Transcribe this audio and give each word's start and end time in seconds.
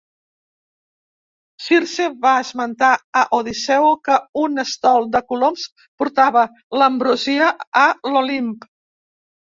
Circe 1.65 2.07
va 2.23 2.31
esmentar 2.45 2.89
a 3.21 3.23
Odisseu 3.39 3.85
que 4.09 4.17
un 4.45 4.63
estol 4.65 5.05
de 5.17 5.21
coloms 5.29 5.67
portava 6.03 6.47
l'ambrosia 6.81 7.51
a 7.83 7.85
l'Olimp. 8.15 8.53